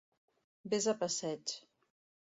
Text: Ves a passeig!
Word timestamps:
Ves 0.73 0.89
a 0.95 0.97
passeig! 1.05 1.57